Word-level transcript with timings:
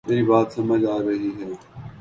میری 0.07 0.23
بات 0.23 0.47
سمجھ 0.53 0.85
آ 0.85 0.97
رہی 0.97 1.29
ہے 1.37 1.49